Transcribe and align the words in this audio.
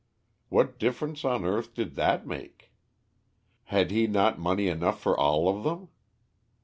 What 0.49 0.79
difference 0.79 1.23
on 1.23 1.45
earth 1.45 1.75
did 1.75 1.93
that 1.93 2.25
make? 2.25 2.71
Had 3.65 3.91
he 3.91 4.07
not 4.07 4.39
money 4.39 4.67
enough 4.67 4.99
for 4.99 5.15
all 5.15 5.47
of 5.47 5.63
them? 5.63 5.89